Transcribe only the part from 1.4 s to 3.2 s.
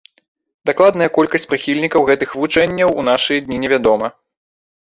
прыхільнікаў гэтых вучэнняў у